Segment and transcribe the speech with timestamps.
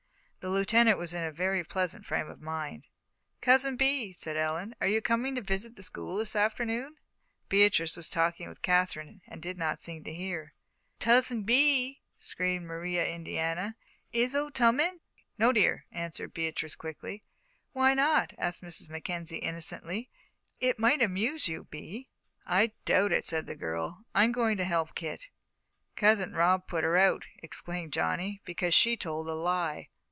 [0.39, 2.85] The Lieutenant was in a very pleasant frame of mind.
[3.41, 6.95] "Cousin Bee," said Ellen, "are you coming to visit the school this afternoon?"
[7.47, 10.55] Beatrice was talking with Katherine and did not seem to hear.
[10.99, 13.75] "Tuzzin Bee," screamed Maria Indiana,
[14.11, 14.99] "is oo tummin?"
[15.37, 17.21] "No, dear," answered Beatrice, quickly.
[17.73, 18.89] "Why not?" asked Mrs.
[18.89, 20.09] Mackenzie, innocently;
[20.59, 22.09] "it might amuse you, Bee."
[22.47, 24.05] "I doubt it," said the girl.
[24.15, 25.27] "I'm going to help Kit."
[25.95, 29.89] "Cousin Rob put her out," explained Johnny, "because she told a lie."